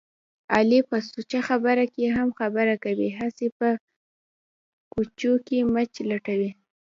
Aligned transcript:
علي 0.55 0.79
په 0.89 0.97
سوچه 1.09 1.39
خبره 1.47 1.85
کې 1.93 2.03
هم 2.15 2.29
خبره 2.39 2.75
کوي. 2.85 3.09
هسې 3.19 3.47
په 3.59 3.69
کوچو 4.93 5.33
کې 5.47 5.57
مچ 5.73 5.93
لټوي. 6.09 6.51